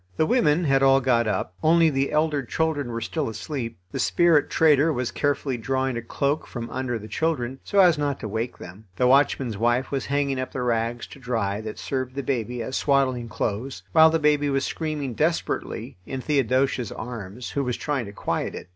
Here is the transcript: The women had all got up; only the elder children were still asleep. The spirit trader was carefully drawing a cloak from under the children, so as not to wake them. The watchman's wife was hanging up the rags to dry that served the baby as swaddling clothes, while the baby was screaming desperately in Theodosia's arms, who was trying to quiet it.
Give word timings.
The 0.17 0.25
women 0.25 0.63
had 0.63 0.81
all 0.81 0.99
got 0.99 1.27
up; 1.27 1.53
only 1.61 1.91
the 1.91 2.11
elder 2.11 2.41
children 2.41 2.89
were 2.91 3.01
still 3.01 3.29
asleep. 3.29 3.77
The 3.91 3.99
spirit 3.99 4.49
trader 4.49 4.91
was 4.91 5.11
carefully 5.11 5.57
drawing 5.57 5.95
a 5.95 6.01
cloak 6.01 6.47
from 6.47 6.71
under 6.71 6.97
the 6.97 7.07
children, 7.07 7.59
so 7.63 7.77
as 7.81 7.99
not 7.99 8.19
to 8.21 8.27
wake 8.27 8.57
them. 8.57 8.85
The 8.95 9.05
watchman's 9.05 9.59
wife 9.59 9.91
was 9.91 10.07
hanging 10.07 10.39
up 10.39 10.53
the 10.53 10.63
rags 10.63 11.05
to 11.05 11.19
dry 11.19 11.61
that 11.61 11.77
served 11.77 12.15
the 12.15 12.23
baby 12.23 12.63
as 12.63 12.77
swaddling 12.77 13.29
clothes, 13.29 13.83
while 13.91 14.09
the 14.09 14.17
baby 14.17 14.49
was 14.49 14.65
screaming 14.65 15.13
desperately 15.13 15.97
in 16.07 16.19
Theodosia's 16.19 16.91
arms, 16.91 17.51
who 17.51 17.63
was 17.63 17.77
trying 17.77 18.07
to 18.07 18.11
quiet 18.11 18.55
it. 18.55 18.69